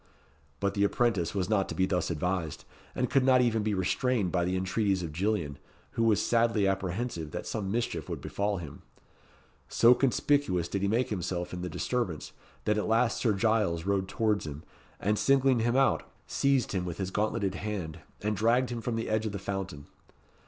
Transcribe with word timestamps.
But 0.59 0.73
the 0.73 0.83
apprentice 0.83 1.35
was 1.35 1.47
not 1.47 1.69
to 1.69 1.75
be 1.75 1.85
thus 1.85 2.09
advised; 2.09 2.65
and 2.95 3.07
could 3.07 3.23
not 3.23 3.39
even 3.39 3.61
be 3.61 3.75
restrained 3.75 4.31
by 4.31 4.43
the 4.45 4.55
entreaties 4.57 5.03
of 5.03 5.13
Gillian, 5.13 5.59
who 5.91 6.01
was 6.03 6.19
sadly 6.25 6.67
apprehensive 6.67 7.29
that 7.29 7.45
some 7.45 7.69
mischief 7.71 8.09
would 8.09 8.19
befall 8.19 8.57
him. 8.57 8.81
So 9.69 9.93
conspicuous 9.93 10.67
did 10.67 10.81
he 10.81 10.87
make 10.87 11.09
himself 11.09 11.53
in 11.53 11.61
the 11.61 11.69
disturbance, 11.69 12.31
that 12.65 12.79
at 12.79 12.87
last 12.87 13.19
Sir 13.19 13.33
Giles 13.33 13.85
rode 13.85 14.07
towards 14.07 14.47
him, 14.47 14.63
and 14.99 15.19
singling 15.19 15.59
him 15.59 15.75
out, 15.75 16.01
seized 16.25 16.71
him 16.71 16.83
with 16.83 16.97
his 16.97 17.11
gauntleted 17.11 17.53
hand, 17.53 17.99
and 18.23 18.35
dragged 18.35 18.71
him 18.71 18.81
from 18.81 18.95
the 18.95 19.07
edge 19.07 19.27
of 19.27 19.33
the 19.33 19.37
fountain. 19.37 19.85